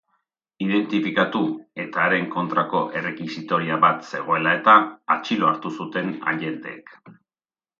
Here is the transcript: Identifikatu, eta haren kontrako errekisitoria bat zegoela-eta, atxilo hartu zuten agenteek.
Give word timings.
Identifikatu, 0.67 1.41
eta 1.83 2.01
haren 2.05 2.25
kontrako 2.35 2.81
errekisitoria 3.01 3.77
bat 3.85 4.09
zegoela-eta, 4.13 4.75
atxilo 5.17 5.51
hartu 5.51 5.75
zuten 5.77 6.11
agenteek. 6.33 6.95